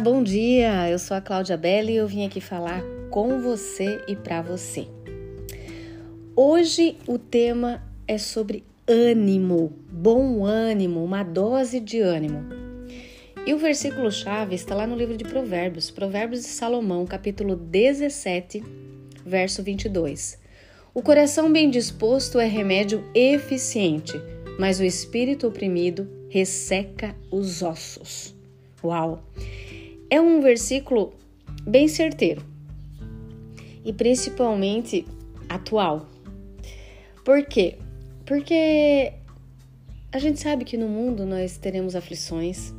[0.00, 0.88] Bom dia.
[0.88, 2.80] Eu sou a Cláudia Belli e eu vim aqui falar
[3.10, 4.86] com você e para você.
[6.36, 12.44] Hoje o tema é sobre ânimo, bom ânimo, uma dose de ânimo.
[13.44, 18.62] E o versículo chave está lá no livro de Provérbios, Provérbios de Salomão, capítulo 17,
[19.26, 20.38] verso 22.
[20.94, 24.12] O coração bem disposto é remédio eficiente,
[24.60, 28.32] mas o espírito oprimido resseca os ossos.
[28.82, 29.24] Uau!
[30.10, 31.12] É um versículo
[31.66, 32.42] bem certeiro
[33.84, 35.06] e principalmente
[35.48, 36.06] atual.
[37.24, 37.76] Por quê?
[38.24, 39.12] Porque
[40.10, 42.72] a gente sabe que no mundo nós teremos aflições,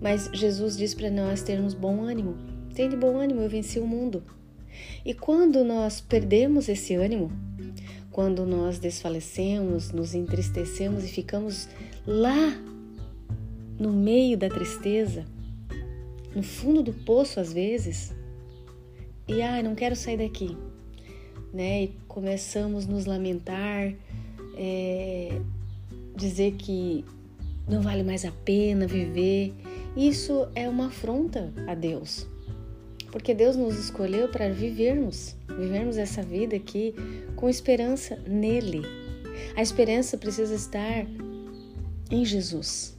[0.00, 2.36] mas Jesus diz para nós termos bom ânimo.
[2.74, 4.22] Tem de bom ânimo, eu venci o mundo.
[5.04, 7.32] E quando nós perdemos esse ânimo,
[8.12, 11.68] quando nós desfalecemos, nos entristecemos e ficamos
[12.06, 12.56] lá
[13.78, 15.24] no meio da tristeza,
[16.34, 18.14] no fundo do poço às vezes,
[19.26, 20.56] e ai, não quero sair daqui,
[21.52, 21.84] né?
[21.84, 23.92] E começamos a nos lamentar,
[24.56, 25.40] é,
[26.16, 27.04] dizer que
[27.68, 29.52] não vale mais a pena viver.
[29.96, 32.26] Isso é uma afronta a Deus,
[33.12, 36.94] porque Deus nos escolheu para vivermos, vivermos essa vida aqui
[37.36, 38.82] com esperança nele.
[39.54, 41.06] A esperança precisa estar
[42.10, 42.96] em Jesus.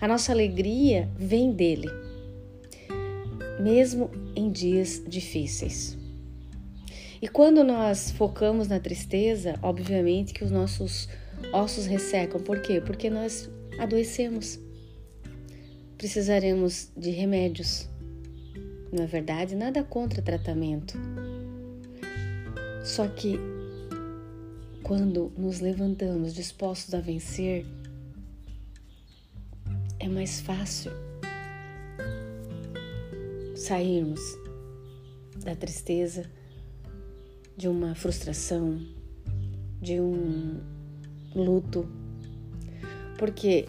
[0.00, 1.88] A nossa alegria vem dele,
[3.64, 5.96] mesmo em dias difíceis.
[7.22, 11.08] E quando nós focamos na tristeza, obviamente que os nossos
[11.50, 12.38] ossos ressecam.
[12.42, 12.82] Por quê?
[12.82, 13.48] Porque nós
[13.78, 14.60] adoecemos.
[15.96, 17.88] Precisaremos de remédios.
[18.92, 19.56] Não é verdade?
[19.56, 20.98] Nada contra tratamento.
[22.84, 23.40] Só que
[24.82, 27.64] quando nos levantamos dispostos a vencer,
[29.98, 30.92] é mais fácil
[33.64, 34.20] sairmos
[35.42, 36.30] da tristeza,
[37.56, 38.78] de uma frustração,
[39.80, 40.60] de um
[41.34, 41.88] luto.
[43.18, 43.66] Porque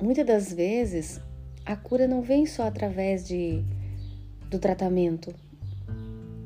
[0.00, 1.20] muitas das vezes
[1.66, 3.64] a cura não vem só através de,
[4.48, 5.34] do tratamento,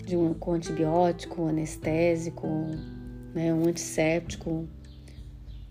[0.07, 2.47] de um, com antibiótico, um anestésico,
[3.35, 4.67] né, um antisséptico.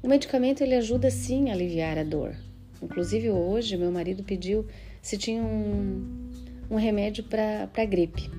[0.02, 2.36] O medicamento ele ajuda sim a aliviar a dor.
[2.82, 4.68] Inclusive hoje meu marido pediu
[5.04, 6.32] se tinha um,
[6.72, 8.32] um remédio para gripe.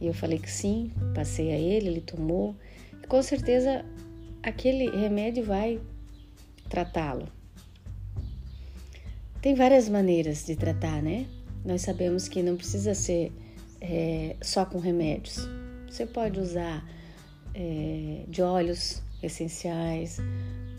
[0.00, 2.54] E eu falei que sim, passei a ele, ele tomou.
[3.02, 3.84] E com certeza
[4.42, 5.80] aquele remédio vai
[6.68, 7.28] tratá-lo.
[9.40, 11.26] Tem várias maneiras de tratar, né?
[11.64, 13.32] Nós sabemos que não precisa ser
[13.80, 15.48] é, só com remédios.
[15.88, 16.84] Você pode usar
[17.54, 20.18] é, de óleos essenciais,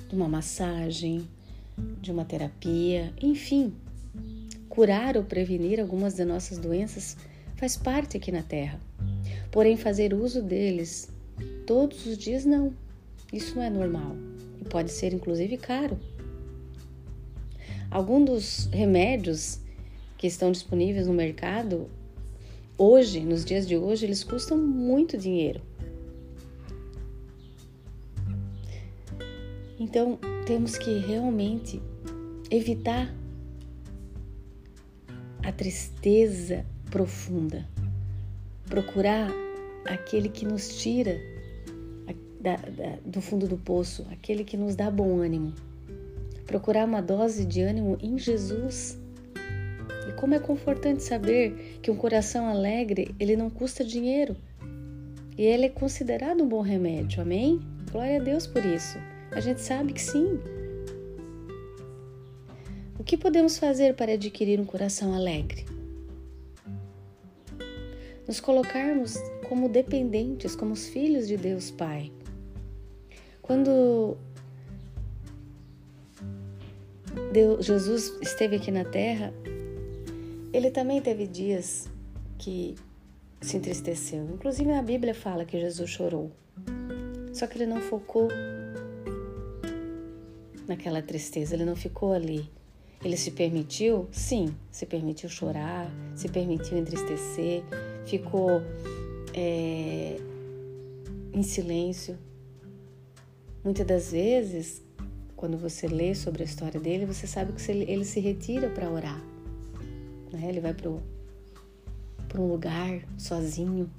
[0.10, 1.26] de uma massagem,
[2.02, 3.74] de uma terapia, enfim.
[4.78, 7.18] Curar ou prevenir algumas das nossas doenças
[7.56, 8.80] faz parte aqui na Terra.
[9.52, 11.12] Porém, fazer uso deles
[11.66, 12.72] todos os dias não.
[13.34, 14.16] Isso não é normal
[14.62, 15.98] e pode ser inclusive caro.
[17.90, 19.60] Alguns dos remédios
[20.16, 21.90] que estão disponíveis no mercado
[22.78, 25.60] hoje, nos dias de hoje, eles custam muito dinheiro.
[29.80, 31.82] Então, temos que realmente
[32.52, 33.12] evitar
[35.48, 37.66] a tristeza profunda,
[38.66, 39.32] procurar
[39.86, 41.18] aquele que nos tira
[42.42, 45.54] da, da, do fundo do poço, aquele que nos dá bom ânimo.
[46.46, 49.00] Procurar uma dose de ânimo em Jesus.
[50.10, 54.36] E como é confortante saber que um coração alegre, ele não custa dinheiro.
[55.38, 57.22] E ele é considerado um bom remédio.
[57.22, 57.62] Amém?
[57.90, 58.98] Glória a Deus por isso.
[59.32, 60.42] A gente sabe que sim.
[63.08, 65.66] Que podemos fazer para adquirir um coração alegre?
[68.28, 69.16] nos colocarmos
[69.48, 72.12] como dependentes, como os filhos de Deus Pai.
[73.42, 74.18] Quando
[77.32, 79.34] Deus, Jesus esteve aqui na terra,
[80.52, 81.90] ele também teve dias
[82.38, 82.76] que
[83.40, 84.26] se entristeceu.
[84.34, 86.32] Inclusive na Bíblia fala que Jesus chorou.
[87.34, 88.28] Só que ele não focou
[90.68, 92.57] naquela tristeza, ele não ficou ali.
[93.04, 97.64] Ele se permitiu, sim, se permitiu chorar, se permitiu entristecer,
[98.06, 98.62] ficou
[99.34, 100.18] é,
[101.32, 102.18] em silêncio.
[103.64, 104.82] Muitas das vezes,
[105.36, 109.22] quando você lê sobre a história dele, você sabe que ele se retira para orar.
[110.32, 110.50] Né?
[110.50, 110.90] Ele vai para
[112.42, 113.90] um lugar sozinho.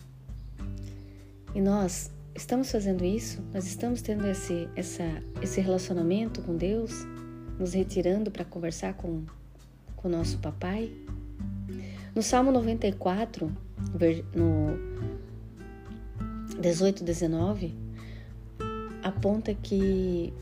[1.55, 3.43] E nós estamos fazendo isso?
[3.53, 5.05] Nós estamos tendo esse, essa,
[5.41, 7.06] esse relacionamento com Deus?
[7.59, 9.25] Nos retirando para conversar com,
[10.03, 10.93] o nosso papai?
[12.15, 13.51] No Salmo 94,
[14.35, 14.79] no
[16.61, 17.75] 18, 19,
[19.03, 20.33] aponta que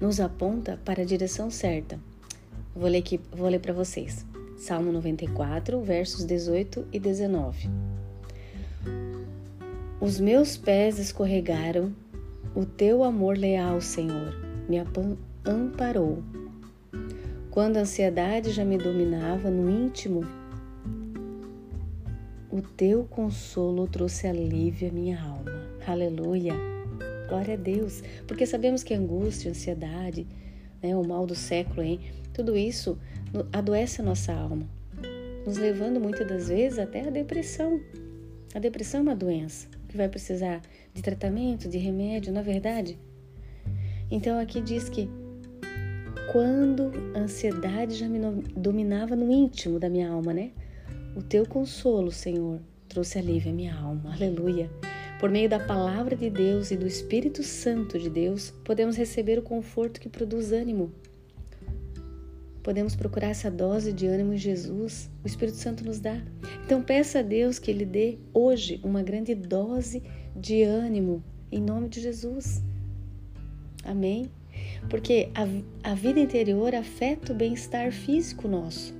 [0.00, 1.98] nos aponta para a direção certa.
[2.74, 4.26] Vou ler aqui, vou ler para vocês.
[4.58, 7.70] Salmo 94, versos 18 e 19.
[10.00, 11.92] Os meus pés escorregaram,
[12.54, 14.32] o teu amor leal, Senhor,
[14.68, 14.78] me
[15.44, 16.22] amparou.
[17.50, 20.20] Quando a ansiedade já me dominava no íntimo,
[22.52, 25.52] o teu consolo trouxe alívio à minha alma.
[25.84, 26.52] Aleluia!
[27.28, 28.02] Glória a Deus!
[28.26, 30.24] Porque sabemos que angústia, ansiedade,
[30.80, 32.00] né, o mal do século, hein,
[32.32, 32.96] tudo isso
[33.52, 34.68] adoece a nossa alma,
[35.44, 37.80] nos levando muitas das vezes até a depressão.
[38.54, 40.60] A depressão é uma doença que vai precisar
[40.92, 42.98] de tratamento, de remédio, na é verdade.
[44.10, 45.08] Então aqui diz que
[46.32, 48.18] quando a ansiedade já me
[48.56, 50.50] dominava no íntimo da minha alma, né?
[51.14, 54.12] O teu consolo, Senhor, trouxe alívio à minha alma.
[54.12, 54.68] Aleluia.
[55.20, 59.42] Por meio da palavra de Deus e do Espírito Santo de Deus, podemos receber o
[59.42, 60.92] conforto que produz ânimo.
[62.64, 65.10] Podemos procurar essa dose de ânimo em Jesus.
[65.22, 66.18] O Espírito Santo nos dá.
[66.64, 70.02] Então peça a Deus que Ele dê hoje uma grande dose
[70.34, 71.22] de ânimo
[71.52, 72.62] em nome de Jesus.
[73.84, 74.30] Amém?
[74.88, 78.94] Porque a, a vida interior afeta o bem-estar físico nosso,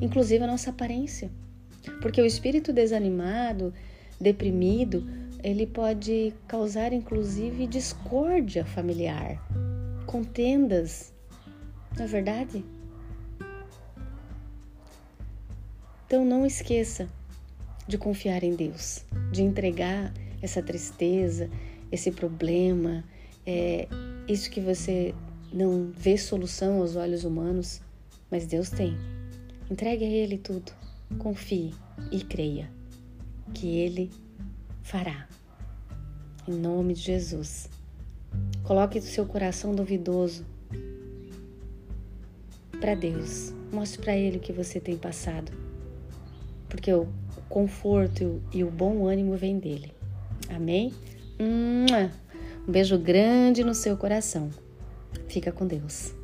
[0.00, 1.30] inclusive a nossa aparência.
[2.02, 3.72] Porque o espírito desanimado,
[4.20, 5.06] deprimido,
[5.44, 9.40] ele pode causar inclusive discórdia familiar,
[10.10, 11.14] contendas,
[11.96, 12.64] não é verdade?
[16.04, 17.08] Então não esqueça
[17.86, 20.12] de confiar em Deus, de entregar
[20.42, 21.48] essa tristeza,
[21.92, 23.04] esse problema,
[23.46, 23.86] é,
[24.26, 25.14] isso que você
[25.52, 27.80] não vê solução aos olhos humanos,
[28.28, 28.98] mas Deus tem.
[29.70, 30.72] Entregue a Ele tudo,
[31.20, 31.72] confie
[32.10, 32.68] e creia
[33.54, 34.10] que Ele
[34.82, 35.28] fará.
[36.48, 37.68] Em nome de Jesus.
[38.70, 40.46] Coloque o seu coração duvidoso
[42.80, 43.52] para Deus.
[43.72, 45.50] Mostre para Ele o que você tem passado.
[46.68, 47.08] Porque o
[47.48, 49.92] conforto e o bom ânimo vem dele.
[50.48, 50.94] Amém?
[51.40, 54.50] Um beijo grande no seu coração.
[55.26, 56.14] Fica com Deus.